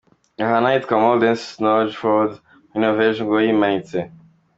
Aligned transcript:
Aha 0.43 0.57
ni 0.61 0.67
ahitwa 0.69 0.95
Molden 1.03 1.35
Sognefjord 1.39 2.31
muri 2.67 2.79
Norvege 2.81 3.19
nguwo 3.23 3.39
yimanitse. 3.45 3.97